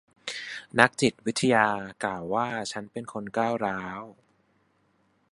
[0.79, 1.67] นักจิตวิทยา
[2.03, 4.01] กล่าวว่าฉันเป็นคนก้าวร้าว